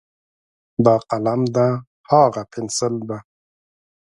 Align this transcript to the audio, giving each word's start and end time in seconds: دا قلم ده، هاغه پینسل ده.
دا 0.85 0.95
قلم 1.09 1.41
ده، 1.55 1.67
هاغه 2.09 2.43
پینسل 2.51 2.95
ده. 3.09 3.17